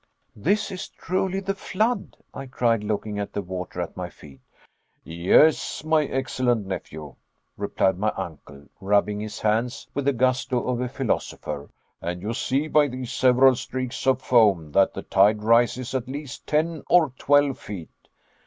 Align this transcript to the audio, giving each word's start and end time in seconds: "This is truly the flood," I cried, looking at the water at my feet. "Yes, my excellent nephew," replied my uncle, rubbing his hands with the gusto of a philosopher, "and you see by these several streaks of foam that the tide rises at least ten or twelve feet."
"This 0.35 0.71
is 0.71 0.87
truly 0.89 1.39
the 1.41 1.53
flood," 1.53 2.17
I 2.33 2.47
cried, 2.47 2.83
looking 2.83 3.19
at 3.19 3.33
the 3.33 3.41
water 3.43 3.81
at 3.81 3.95
my 3.95 4.09
feet. 4.09 4.41
"Yes, 5.03 5.83
my 5.83 6.05
excellent 6.05 6.65
nephew," 6.65 7.13
replied 7.55 7.99
my 7.99 8.09
uncle, 8.17 8.65
rubbing 8.79 9.19
his 9.19 9.41
hands 9.41 9.85
with 9.93 10.05
the 10.05 10.13
gusto 10.13 10.59
of 10.67 10.81
a 10.81 10.89
philosopher, 10.89 11.69
"and 12.01 12.19
you 12.19 12.33
see 12.33 12.67
by 12.67 12.87
these 12.87 13.13
several 13.13 13.53
streaks 13.55 14.07
of 14.07 14.23
foam 14.23 14.71
that 14.71 14.95
the 14.95 15.03
tide 15.03 15.43
rises 15.43 15.93
at 15.93 16.07
least 16.07 16.47
ten 16.47 16.81
or 16.89 17.11
twelve 17.19 17.59
feet." 17.59 17.91